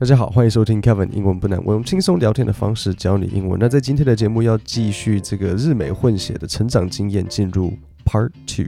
[0.00, 3.58] 大家好，欢迎收听 Kevin 英文不难，我用轻松聊天的方式教你英文。
[3.58, 8.66] 那在今天的节目要继续这个日美混血的成长经验，进入 Part Two。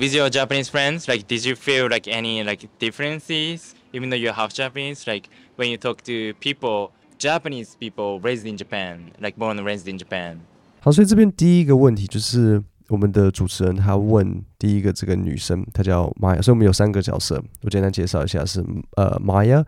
[0.00, 4.32] With your Japanese friends, like, did you feel like any like differences, even though you're
[4.32, 5.06] half Japanese?
[5.06, 5.24] Like
[5.58, 9.98] when you talk to people, Japanese people raised in Japan, like born and raised in
[9.98, 10.38] Japan.
[10.80, 18.64] 好，所以这边第一个问题就是我们的主持人他问第一个这个女生，她叫 Maya，所以我们有三个角色，我简单介绍一下是
[18.96, 19.62] 呃 Maya。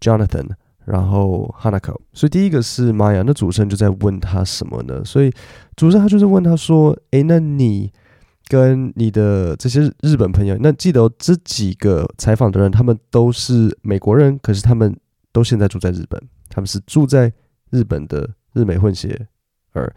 [0.00, 0.48] Jonathan，
[0.84, 5.04] 然后 Hanako，所以第一个是 Maya，那主持人就在问他什么呢？
[5.04, 5.30] 所以
[5.74, 7.92] 主持人他就是问他说：“诶，那你
[8.48, 14.96] 跟你的这些日本朋友，那记得这几个采访的人，他们都是美国人，可是他们
[15.32, 17.32] 都现在住在日本，他们是住在
[17.70, 19.26] 日本的日美混血
[19.72, 19.92] 儿。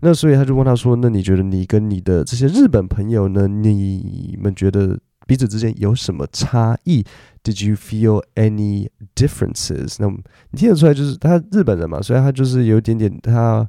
[0.00, 3.46] 那所以他就问他说：那你觉得你跟你的这些日本朋友呢？
[3.46, 7.04] 你们觉得？”彼此之间有什么差异
[7.42, 9.96] ？Did you feel any differences？
[9.98, 10.18] 那么
[10.50, 13.66] 你听得出来，就是他日本人嘛，所以他就是有一点点，他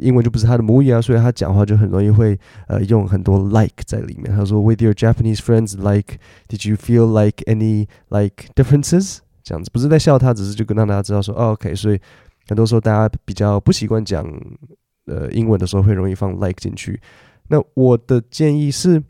[0.00, 4.34] 英文就不是他的母语啊，所以他讲话就很容易会呃用很多 like 在里面。
[4.34, 9.18] 他说，With your Japanese friends, like, did you feel like any like differences？
[9.42, 11.74] 这样子不是在笑他，只是就跟让大家知道说，，OK。
[11.74, 12.00] 所以
[12.48, 14.24] 很多时候大家比较不习惯讲
[15.04, 16.98] 呃英文的时候，会容易放 like 进去。
[17.48, 19.02] 那我的建议是。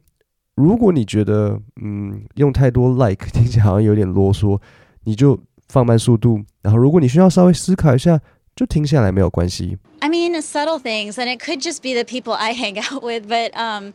[0.56, 4.60] 如果你觉得嗯用太多 like 听起来好像有点啰嗦，
[5.04, 5.38] 你就
[5.68, 6.40] 放慢速度。
[6.62, 8.20] 然后如果你需要稍微思考一下，
[8.54, 9.78] 就停下来没有关系。
[10.00, 13.50] I mean subtle things, and it could just be the people I hang out with, but
[13.54, 13.92] um.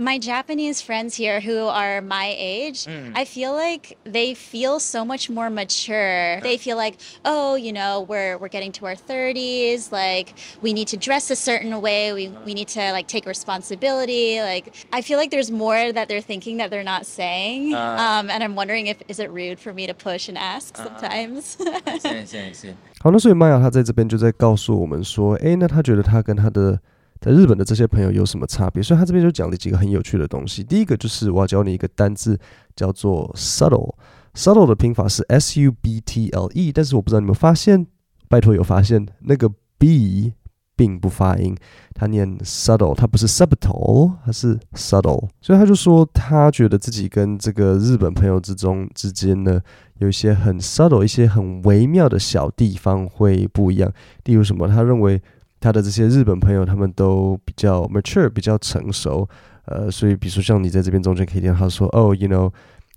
[0.00, 3.10] My Japanese friends here who are my age, mm.
[3.16, 6.40] I feel like they feel so much more mature.
[6.40, 10.86] They feel like, oh, you know, we're we're getting to our 30s, like we need
[10.94, 14.40] to dress a certain way, we we need to like take responsibility.
[14.40, 17.74] Like I feel like there's more that they're thinking that they're not saying.
[17.74, 20.76] Uh, um, and I'm wondering if is it rude for me to push and ask
[20.76, 21.56] sometimes.
[22.00, 22.74] 是是是。
[23.00, 26.78] 好，那所以 Maya 她在这边就在告诉我们说，诶，那她觉得她跟她的。
[27.23, 28.83] 在日本的这些朋友有什么差别？
[28.83, 30.61] 所以他这边就讲了几个很有趣的东西。
[30.61, 32.37] 第一个就是我要教你一个单字，
[32.75, 33.95] 叫做 subtle。
[34.33, 37.87] subtle 的拼法是 s u b t l e，但是我不知道你们发现，
[38.27, 40.33] 拜托有发现那个 b
[40.75, 41.55] 并不发音，
[41.93, 45.29] 他念 subtle，他不是 subtle，他是 subtle。
[45.39, 49.61] 所以他就说，他觉得自己跟这个日本朋友之中之间呢，
[49.99, 53.89] 有一些很 subtle，一些很微妙的小地方会不一样。
[54.25, 54.67] 例如什么？
[54.67, 55.21] 他认为。
[55.63, 59.25] 他的这些日本朋友，他们都比较 mature，比较成熟，
[59.63, 62.51] 呃，所以比如说像你在这边中间可以听到他说，Oh, you know,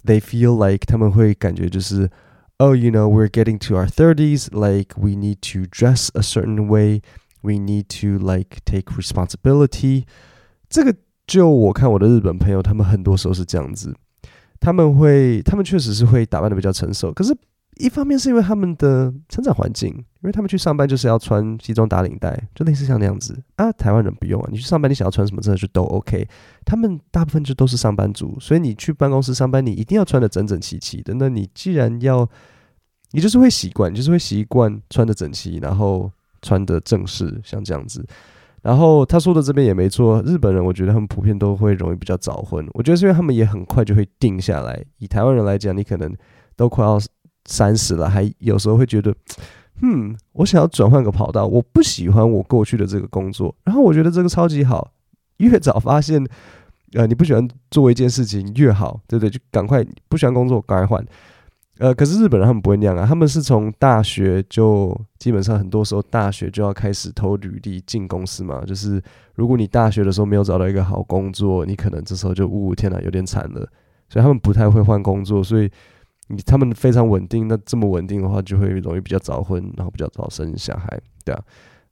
[0.05, 2.11] they feel like 他们会感觉就是
[2.57, 7.03] ，Oh, you know, we're getting to our thirties, like we need to dress a certain way,
[7.43, 10.03] we need to like take responsibility。
[10.69, 10.97] 这个
[11.29, 13.95] 就我看我的日本朋友，他们很多时候是这样子，
[14.59, 17.33] 他们会，他们确实是会打扮得比较成熟，可是。
[17.79, 23.71] 一方面是因为他们的成长环境，因为他们去上班就是要穿西装打领带，就类似像那样子啊。
[23.71, 26.27] 台湾人不用啊，你去上班你想要穿什么真的就都 OK。
[26.65, 31.13] 他们大部分就都是上班族，所以你去办公室上班，你一定要穿得整整齐齐的。
[31.15, 32.27] 那你既然要，
[33.11, 36.11] 你就是会习惯，就是会习惯穿得整齐，然后
[36.41, 38.07] 穿得正式，像这样子。
[38.63, 44.83] 然后他说的这边也没错，日本人我觉得他们普遍都会容易比较早婚，我觉得是因为他们也很快就会定下来。
[44.97, 46.11] 以台湾人来讲，你可能
[46.57, 46.99] 都快要。
[47.47, 49.15] 三十了，还有时候会觉得，
[49.83, 53.55] 嗯，我想要转换个跑道，我不喜欢我过去的这个工作。
[53.65, 54.91] 然后我觉得这个超级好，
[55.37, 56.27] 越早发现，
[56.95, 59.31] 呃，你不喜欢做一件事情越好，对不对？
[59.31, 61.07] 就赶快不喜欢工作，赶快换。
[61.79, 68.65] 呃，可是日本人他们不会那样啊，他们是从大学就基本上很多时候大学就要开始投履历进公司嘛。
[68.65, 69.01] 就是
[69.35, 73.69] 如果你大学的时候没有找到一个好工作，你可能这时候就呜天哪，有点惨了。
[74.09, 75.71] 所以他们不太会换工作，所以。
[76.29, 81.43] 你他们非常稳定，那这么稳定的话，就会容易比较早婚，然后比较早生小孩，对啊。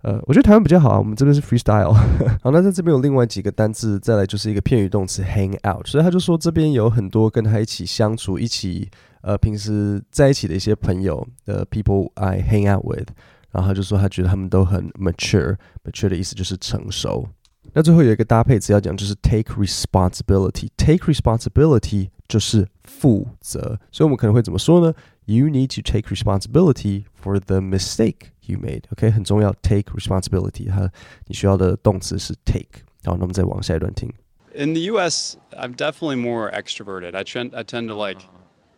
[0.03, 1.95] 呃，我觉得台湾比较好啊，我们这边是 freestyle。
[2.43, 8.87] 好，那在这边有另外几个单字，再来就是一个片语动词 hang out，所以他就说这边有很多跟他一起相处、一起
[9.23, 13.09] 呃平时在一起的一些朋友的 people I hang out with，
[13.51, 17.27] 然后他就说他觉得他们都很 mature，mature 的意思就是成熟。
[17.73, 24.94] 那最后有一个搭配词要讲，就是 take responsibility，take responsibility 就是负责，所以我们可能会怎么说呢？
[25.26, 30.92] You need to take responsibility for the mistake you made。OK，很重要，take responsibility，它
[31.28, 32.84] 你需要的动词是 take。
[33.04, 34.12] 好，那我们再往下一段听。
[34.56, 37.16] In the U.S., I'm definitely more extroverted.
[37.16, 38.22] I tend I tend to like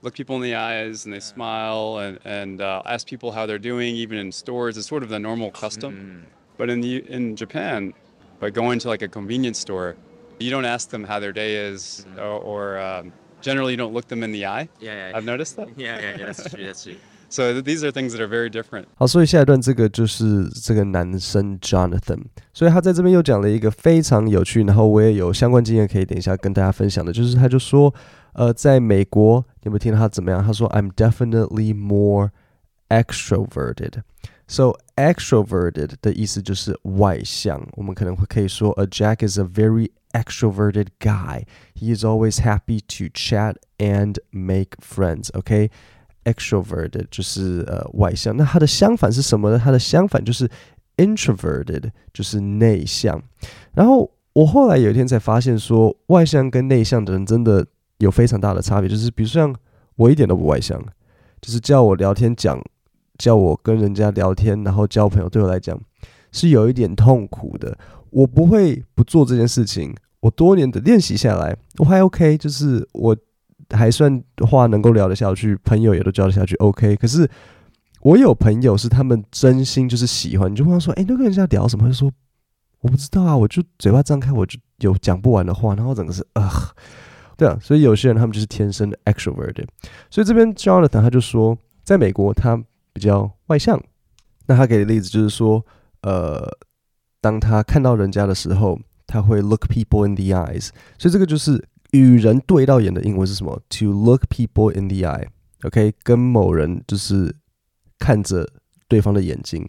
[0.01, 3.57] look people in the eyes and they smile and and uh, ask people how they're
[3.57, 4.77] doing, even in stores.
[4.77, 6.25] It's sort of the normal custom.
[6.57, 7.93] But in the in Japan.
[8.41, 9.95] But going to like a convenience store,
[10.39, 12.19] you don't ask them how their day is, mm-hmm.
[12.19, 13.13] or, or um,
[13.45, 14.69] generally you don't look them in the eye.
[14.79, 15.69] Yeah, yeah, I've noticed that.
[15.77, 16.65] Yeah, yeah, yeah, that's true.
[16.65, 16.95] That's true.
[17.29, 18.88] So these are things that are very different.
[18.95, 22.23] 好，所以下一段这个就是这个男生 Jonathan，
[22.53, 27.93] 所以他在这边又讲了一个非常有趣，然后我也有相关经验可以等一下跟大家分享的，就是他就说，
[28.33, 30.43] 呃，在美国，你有没有听到他怎么样？
[30.43, 32.31] 他说，I'm definitely more
[32.89, 41.44] extroverted。So extroverted 的意思就是外向，我们可能会可以说，A Jack is a very extroverted guy.
[41.74, 45.30] He is always happy to chat and make friends.
[45.34, 45.70] OK。
[46.28, 49.60] extroverted 就是呃外向，那它的相反是什么呢？
[49.62, 50.50] 它的相反就是
[50.96, 53.22] introverted，就是内向。
[53.74, 57.64] 然后我后来有一天才发现说，说外向跟内向的人真的
[57.98, 58.90] 有非常大的差别。
[58.90, 59.54] 就是比如说像
[59.94, 60.76] 我一点都不外向，
[61.40, 62.60] 就是叫我聊天讲，
[63.18, 65.80] 叫我跟人家聊天，然后交朋友，对我来讲
[66.36, 67.76] 是有一点痛苦的。
[68.10, 73.16] 我不会不做这件事情，我多年的练习下来，我还 OK，就是我。
[73.70, 76.94] 还算话能够聊得下去，朋友也都交得下去，OK。
[76.94, 77.28] 可是
[78.00, 82.08] 我有朋友是他们真心就是喜欢，你就问他说：“哎、欸，那个人家聊什么？”他就说
[82.78, 86.48] ：“我不知道啊，我就嘴巴张开，我就有讲不完的话。”然后整个是啊，
[87.36, 87.58] 对啊。
[87.60, 89.66] 所以有些人他们就是天生的 extrovert。
[90.10, 92.56] 所以这边 Jonathan 他就说，在美国他
[92.92, 93.82] 比较外向。
[94.46, 95.66] 那他给的例子就是说，
[96.06, 96.48] 呃，
[97.20, 100.68] 当他看到人家的时候，他会 look people in the eyes。
[100.96, 101.62] 所以这个就是。
[101.92, 107.34] 与人对到眼的英文是什么？To look people in the eye，OK，、跟某人就是
[107.96, 108.46] 看着
[108.88, 109.66] 对方的眼睛，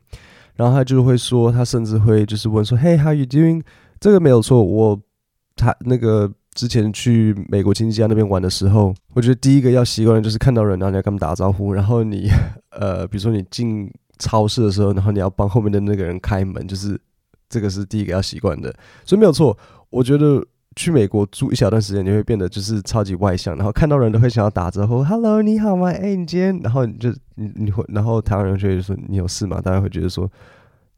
[0.56, 3.62] 然后他就会说，他甚至会就是问说，Hey，how you doing？
[4.00, 5.00] 这个没有错，我
[5.56, 12.30] 他那个之前去美国亲戚家那边玩的时候，我觉得第一个要习惯的就是看到人，然后你要跟他们打招呼，然后你
[12.72, 13.90] 呃，比如说你进
[14.20, 17.00] 超市的时候，然后你要帮后面的那个人开门，就是
[17.50, 18.74] 这个是第一个要习惯的，
[19.06, 19.58] 所以没有错，
[19.90, 20.46] 我觉得。
[20.76, 25.88] 去美国住一小段时间，你会变得就是超级外向，然后看到人都会想要打招呼，Hello，你好吗？
[25.90, 29.60] 哎、你今天，然后你就你你会，然后台湾人就会说你有事吗？
[29.60, 30.32] 大家会觉得说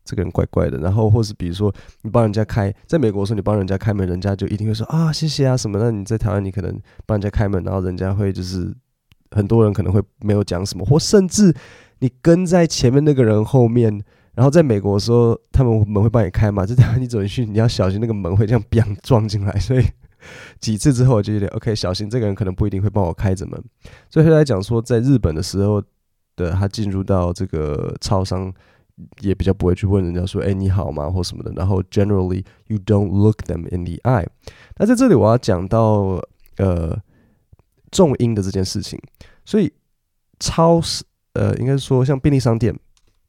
[0.04, 5.80] 这个人怪怪的，然后或是比如说你帮人家开，在美国的时候你帮人家开门，人家就一定会说啊谢谢啊什么。
[5.80, 8.76] 那你在台湾你可能帮人家开门，然后人家会就是
[9.32, 11.56] 很多人可能会没有讲什么，或甚至
[12.00, 14.04] 你跟在前面那个人后面。
[14.36, 16.66] 然后在美国的时候，他们门会帮你开嘛？
[16.66, 19.52] 就当你走进去，你要小心那个门会这样砰撞进来。
[19.60, 19.84] 所以
[20.62, 23.62] 几次之后，我就觉得 OK，小心这个人可能不一定会帮我开着门。
[24.10, 25.84] 所以后来讲说，在日本的时候
[26.38, 28.54] 的他进入到这个超商，
[29.20, 31.52] 也比较不会去问人家说：“哎，你好吗？”或什么的。
[31.58, 34.26] 然后 generally you don't look them in the eye。
[34.78, 36.24] 那在这里我要讲到
[36.56, 36.98] 呃
[37.92, 38.98] 重音的这件事情。
[39.44, 39.70] 所以
[40.40, 41.04] 超市
[41.34, 42.76] 呃，应该说像便利商店。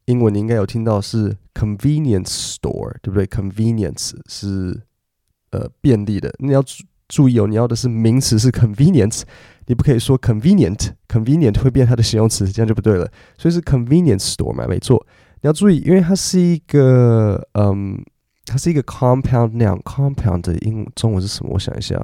[0.05, 4.81] 英文你应该有听到是 convenience store，对不对？convenience 是
[5.51, 9.21] 呃便利的，你要注注意哦，你要的是名词是 convenience，
[9.67, 13.07] 你不可以说 convenient，convenient 会变它的形容词，这样就不对了。
[13.37, 15.05] 所以是 convenience store 嘛，没错。
[15.41, 18.03] 你要注意，因为它是一个嗯，
[18.45, 21.51] 它是一个 compound noun，compound 的英中文是什么？
[21.53, 22.01] 我想一下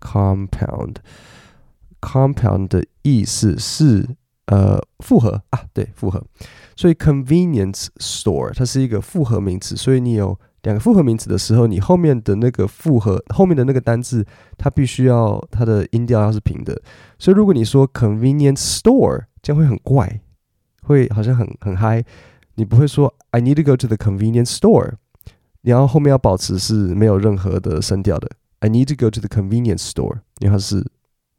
[0.00, 4.08] ，compound，compound 的意思是
[4.46, 6.22] 呃复合啊，对，复合。
[6.76, 14.26] 所以 convenience store 它是一个复合名词，所以你有两个复合名词的时候，你后面的那个复合后面的那个单字，
[14.56, 16.80] 它必须要它的音调要是平的。
[17.18, 20.20] 所以如果你说 convenience store，这样会很怪，
[20.82, 22.04] 会好像很很嗨。
[22.56, 24.92] 你不会说 I need to go to the convenience store，
[25.62, 28.30] 你要后面要保持是没有任何的声调的。
[28.60, 30.86] I need to go to the convenience store，因为它是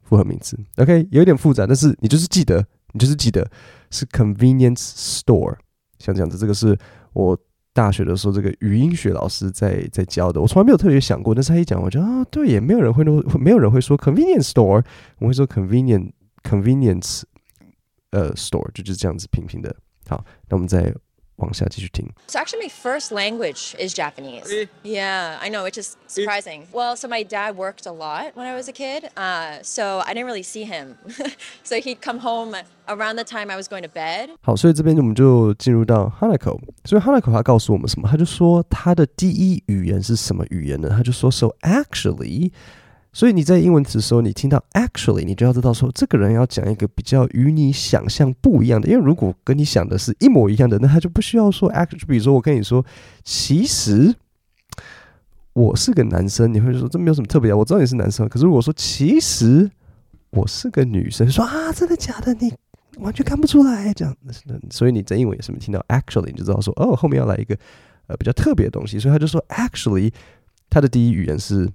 [0.02, 0.58] 复合名词。
[0.76, 2.64] OK，有一点复杂，但是你就是记得，
[2.96, 3.46] 你就是记得。
[3.88, 4.80] 是 convenience
[5.22, 5.54] store，
[6.00, 6.76] 像这样子，这个是
[7.12, 7.38] 我
[7.72, 14.84] 大学的时候这个语音学老师在在教的，我从来没有特别想过，但是他一讲，我觉得啊，对，也没有人会说，没有人会说 convenience store，
[15.20, 16.10] 我会说 convenient
[16.42, 17.22] convenience
[18.10, 19.74] 呃 store，就就是这样子平平的。
[20.08, 20.92] 好，那我们再。
[21.37, 22.07] 往下继续听。
[22.27, 24.67] So actually, my first language is Japanese.
[24.83, 26.67] Yeah, I know, which is surprising.
[26.71, 30.13] Well, so my dad worked a lot when I was a kid, uh, so I
[30.13, 30.97] didn't really see him.
[31.63, 32.55] so he'd come home
[32.87, 34.29] around the time I was going to bed.
[34.41, 36.59] 好，所以这边我们就进入到 Hanako。
[36.85, 38.07] 所以 Hanako 他告诉我们什么？
[38.07, 40.89] 他就说他的第一语言是什么语言呢？
[40.89, 42.51] 他就说，So actually.
[43.16, 48.86] 所以你在英文词的时候，你听到 actually，你就要知道说，这个人要讲一个比较与你想象不一样的。
[48.86, 52.06] 因为如果跟你想的是一模一样的，那他就不需要说 actually。
[52.06, 52.84] 比如说我跟你说，
[53.24, 54.14] 其实
[55.54, 57.54] 我是个男生，你会说这没有什么特别。
[57.54, 59.70] 我知道你是男生，可是如果说其实
[60.28, 62.34] 我是个女生，说啊，真的假的？
[62.34, 62.52] 你
[62.98, 64.14] 完全看不出来这样。
[64.70, 67.56] 所以你在英文也是没听到 actually，你就知道说哦，后面要来一个
[68.08, 68.98] 呃比较特别的东西。
[68.98, 70.12] 所以他就说 actually，
[70.68, 71.66] 他的第一语言是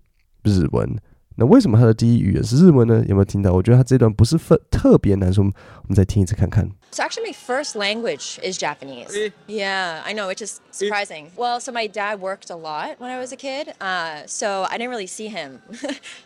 [0.44, 0.96] 日文。
[1.38, 3.04] 那为什么他的第一语言是日文呢？
[3.08, 3.52] 有没有听到？
[3.54, 6.70] 我觉得他这段不是分特别难说，我们再听一次看看。
[6.92, 9.32] So actually, my first language is Japanese.
[9.48, 11.28] Yeah, I know, which is surprising.
[11.38, 14.78] Well, so my dad worked a lot when I was a kid, uh, so I
[14.78, 15.62] didn't really see him.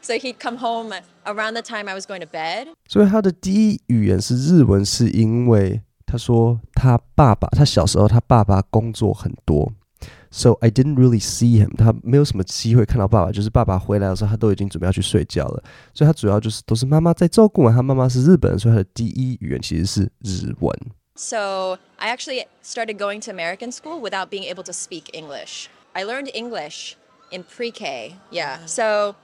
[0.01, 0.91] so he'd come home
[1.25, 2.69] around the time I was going to bed.
[2.87, 9.71] 所以他的第一语言是日文，是因为他说他爸爸，他小时候他爸爸工作很多。
[10.30, 15.62] So I didn't really see him，他没有什么机会看到爸爸，就是爸爸回来的时候，他都已经准备要去睡觉了。
[15.92, 17.72] 所以他主要就是都是妈妈在照顾嘛。
[17.72, 20.72] 他妈妈是日本人，所以他的第一语言其实是日文。
[21.16, 25.68] So I actually started going to American school without being able to speak English.
[25.92, 26.94] I learned English
[27.30, 28.16] in pre-K.
[28.30, 28.64] Yeah.
[28.66, 29.16] So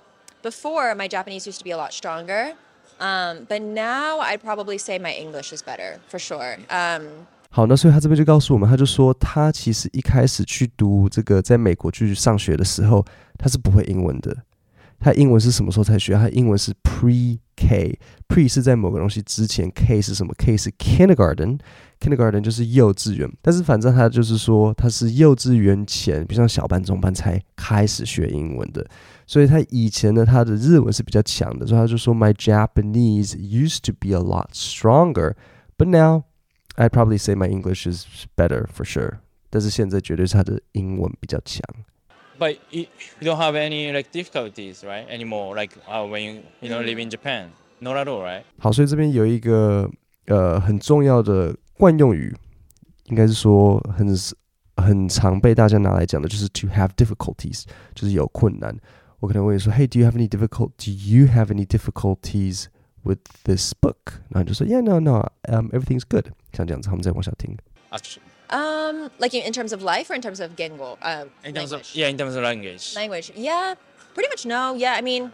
[0.43, 2.55] before my Japanese used to be a lot stronger,
[2.99, 6.59] um, but now I'd probably say my English is better for sure.
[6.69, 13.06] Um, 好，那所以他这边就告诉我们，他就说他其实一开始去读这个在美国去上学的时候，
[13.38, 14.36] 他是不会英文的。
[15.02, 16.14] 他英文是什么时候才学？
[16.14, 23.30] 他英文是 pre-K，pre 是在某个东西之前，K 是什么？K 是 kindergarten，kindergarten 就是幼稚园。
[23.42, 28.86] 但是反正他就是说他是幼稚园前，比如像小班、中班才开始学英文的。
[29.28, 36.24] 所以他以前呢，他的日文是比较强的，所以他就说 My Japanese used to be a lot stronger，but now
[36.77, 38.05] I'd probably say my English is
[38.37, 39.19] better for sure，
[39.51, 41.63] 但是现在绝对是他的英文比较强。
[42.39, 42.87] But you,
[43.21, 45.07] you don't have any like difficulties, right?
[45.09, 47.49] Anymore, like uh, when you you know live in Japan,
[47.81, 48.43] not at all, right?
[48.59, 49.91] 好，所以这边有一个
[50.27, 52.37] 呃很重要的惯用语，
[53.05, 54.07] 应该是说很
[54.77, 57.65] 很常被大家拿来讲的，就是 to have difficulties，
[57.95, 58.77] 就是有困难。
[59.21, 60.73] 我可能问你说，Hey, do you have any difficult?
[60.77, 62.67] Do you have any difficulties?
[63.05, 66.33] with this book，然后就说，Yeah, no, no, um, everything's good。
[66.53, 67.57] 像这样子，他们再往下听。
[68.51, 70.97] um, like in, in terms of life or in terms of gengo?
[71.03, 71.95] Uh, In terms of language?
[71.95, 72.95] yeah, in terms of language.
[72.95, 73.33] language.
[73.35, 73.75] Yeah,
[74.15, 74.75] pretty much no.
[74.75, 75.33] Yeah, I mean,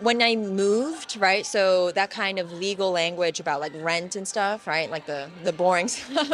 [0.00, 1.46] when I moved, right?
[1.46, 4.90] So that kind of legal language about like rent and stuff, right?
[4.90, 6.30] Like the the boring stuff,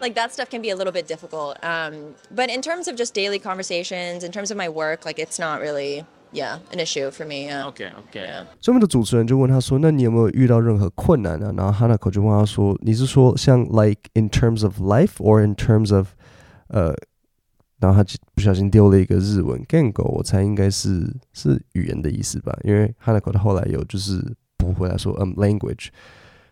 [0.00, 1.56] like that stuff can be a little bit difficult.
[1.64, 5.38] Um, but in terms of just daily conversations, in terms of my work, like it's
[5.38, 6.04] not really.
[6.32, 7.46] Yeah, an issue for me.
[7.48, 7.66] Yeah.
[7.72, 8.44] Okay, okay.
[8.60, 16.08] 所以我们的主持人就问他说：“那你有没有遇到任何困难呢、啊？”然后 Hanako 就问他说：“你是说像 like in terms of life or in terms of
[16.68, 16.94] 呃？”
[17.80, 24.20] 然后他不小心丢了一个日文 Gengo，我猜应该是是语言的意思吧，因为 Hanako 他后来有就是
[24.56, 25.90] 补回来说嗯 language，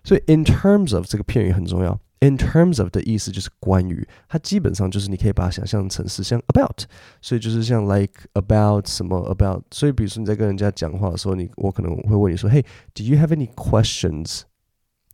[0.05, 1.99] 所以 in terms of 这个片语很重要。
[2.24, 6.84] In terms of 的意思就是关于，它基本上就是你可以把它想象成是像 about，
[7.20, 14.42] 所以就是像 like about 什么 about，所以比如说你在跟人家讲话的时候，你我可能会问你说，Hey，do you have any questions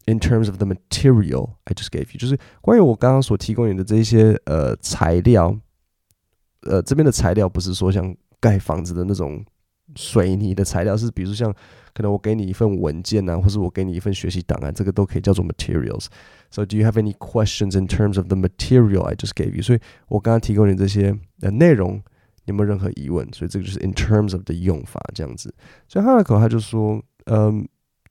[0.06, 2.20] in terms of the material I just gave you？
[2.20, 5.58] 就是关于我刚刚所提供你的这些呃材料，
[6.64, 9.42] 呃这边的材料不是说像盖房子的那种
[9.96, 11.53] 水泥的材料，是比如像
[11.94, 16.08] 可能我给你一份文件啊，或是我给你一份学习档案，这个都可以叫做 materials。
[16.51, 19.62] So do you have any questions in terms of the material I just gave you？
[19.62, 21.96] 所以我刚刚提供你这些的内容，
[22.46, 23.27] 你有没有任何疑问？
[23.34, 25.53] 所以这个就是 in terms of 的用法这样子。
[25.88, 27.67] 所以哈纳口他就说，嗯，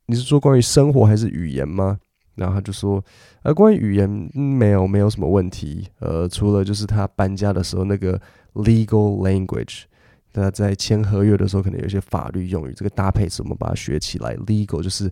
[0.06, 1.98] 你是说关于生活还是语言吗？
[2.34, 3.02] 然后他就说，
[3.44, 5.88] 呃，关于语言，没有，没有什么问题。
[6.00, 8.20] 呃，除了就是他搬家的时候那个
[8.52, 9.84] legal language，
[10.36, 15.10] 大家在签合约的时候可能有一些法律用语，这个搭配词我们把它学起来，legal 就是。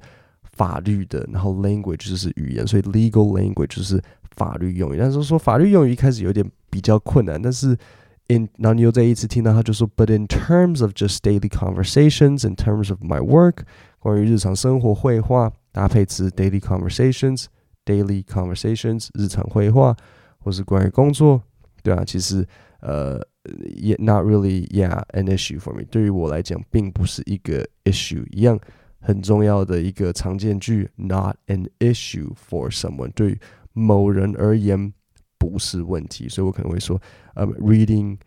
[0.57, 4.00] 法律的，然后 language 就是语言，所以 legal language 就是
[4.37, 4.97] 法律用语。
[4.97, 7.76] 但是说法律用语一开始有点比较困难，但是
[8.28, 13.64] in 然后你又再一次听到他就说，but in terms of just daily conversations, in terms of my work，
[13.99, 17.47] 关于日常生活会话搭配词 daily conversations,
[17.85, 19.97] daily conversations 日常会话，
[20.38, 21.43] 或是关于工作，
[21.83, 22.47] 对啊，其实
[22.78, 23.21] 呃
[23.75, 28.60] 也 not really yeah an issue for me，对于我来讲并不是一个 issue 一样。
[29.01, 33.39] 很重要的一个常见句，not an issue for someone，对
[33.72, 34.94] 某人而言
[35.38, 37.01] 不是问题，所以我可能会说，
[37.36, 38.18] 嗯、um,，reading，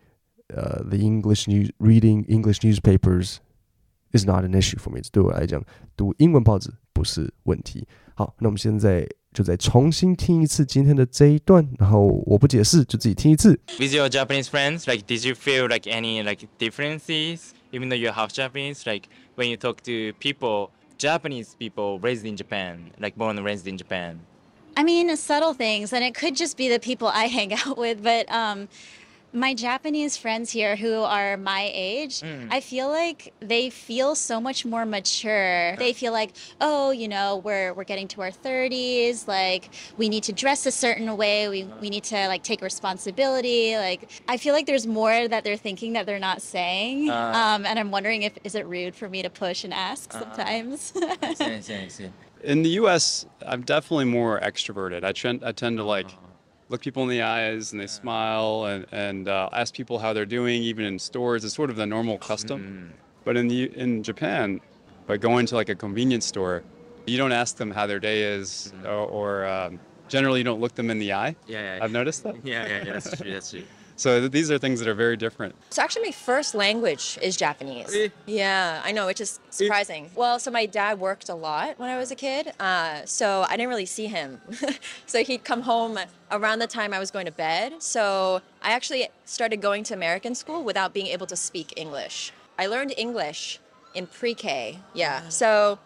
[0.47, 3.35] 呃、uh,，the English news，reading English newspapers
[4.13, 4.99] is not an issue for me。
[5.11, 5.63] 对我来讲，
[5.95, 7.87] 读英文报纸不是问题。
[8.15, 13.59] 好，那我们现在 就再重新听一次今天的这一段，然后我不解释，就自己听一次。
[13.79, 18.31] With your Japanese friends, like, did you feel like any like differences, even though you're half
[18.31, 19.07] Japanese, like?
[19.35, 23.77] when you talk to people, Japanese people raised in Japan, like born and raised in
[23.77, 24.19] Japan?
[24.75, 28.01] I mean, subtle things, and it could just be the people I hang out with,
[28.01, 28.67] but um,
[29.32, 32.48] my Japanese friends here who are my age, mm.
[32.50, 35.76] I feel like they feel so much more mature.
[35.76, 40.22] They feel like, oh, you know, we're we're getting to our 30s, like we need
[40.24, 43.76] to dress a certain way, we we need to like take responsibility.
[43.76, 47.10] Like I feel like there's more that they're thinking that they're not saying.
[47.10, 50.12] Uh, um, and I'm wondering if is it rude for me to push and ask
[50.12, 50.92] sometimes?
[51.08, 52.10] Uh, see, see, see.
[52.42, 55.04] In the U.S., I'm definitely more extroverted.
[55.04, 56.10] I tend I tend to like
[56.68, 60.26] look people in the eyes and they smile and and uh, ask people how they're
[60.26, 61.44] doing, even in stores.
[61.44, 62.92] It's sort of the normal custom.
[63.24, 64.60] But in the in Japan,
[65.06, 66.62] by going to like a convenience store,
[67.06, 70.74] you don't ask them how their day is, or, or um, generally you don't look
[70.74, 71.36] them in the eye.
[71.46, 71.84] Yeah, yeah.
[71.84, 72.36] I've noticed that.
[72.44, 72.92] Yeah, yeah, yeah.
[72.92, 73.32] That's true.
[73.32, 73.64] That's true.
[73.98, 75.56] So th- these are things that are very different.
[75.70, 78.10] So actually, my first language is Japanese.
[78.26, 80.10] Yeah, I know, which is surprising.
[80.14, 83.56] Well, so my dad worked a lot when I was a kid, uh, so I
[83.56, 84.40] didn't really see him.
[85.06, 85.98] so he'd come home
[86.30, 87.82] around the time I was going to bed.
[87.82, 92.32] So I actually started going to American school without being able to speak English.
[92.56, 93.58] I learned English
[93.94, 94.78] in pre-K.
[94.94, 95.28] Yeah.
[95.28, 95.80] So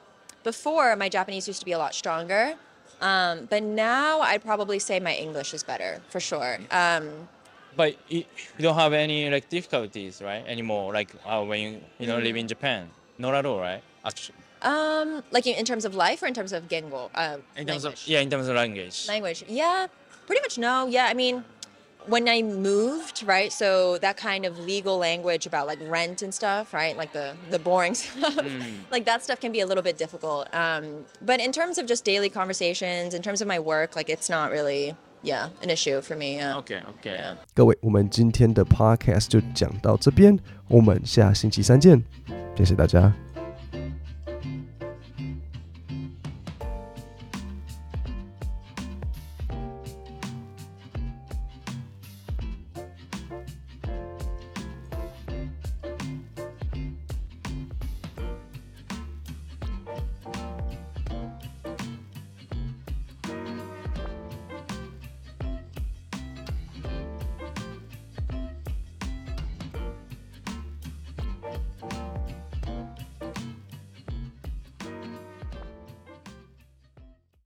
[0.45, 2.57] before my Japanese used to be a lot stronger,
[3.01, 6.59] um, but now I'd probably say my English is better for sure.
[6.71, 7.29] Um,
[7.77, 8.25] But you,
[8.59, 10.45] don't have any like difficulties, right?
[10.47, 12.89] Anymore, like uh, when you you know live in Japan.
[13.19, 13.83] Not at all, right?
[14.05, 17.11] Actually, Um, like in, in terms of life or in terms of gengo?
[17.15, 18.03] Uh, in terms language?
[18.03, 19.07] of yeah, in terms of language.
[19.09, 19.45] language.
[19.49, 19.87] Yeah,
[20.27, 20.87] pretty much no.
[20.87, 21.45] Yeah, I mean,
[22.07, 23.53] when I moved, right?
[23.53, 26.97] So that kind of legal language about like rent and stuff, right?
[26.97, 28.37] Like the the boring stuff,
[28.91, 30.53] like that stuff can be a little bit difficult.
[30.55, 34.29] Um, but in terms of just daily conversations, in terms of my work, like it's
[34.29, 36.37] not really, yeah, an issue for me.
[36.37, 36.59] Yeah.
[36.59, 37.17] Okay, okay.
[37.17, 37.37] Yeah.
[37.55, 40.39] 各位，我们今天的 podcast 就讲到这边，
[40.69, 42.03] 我们下星期三见，
[42.57, 43.13] 谢谢大家。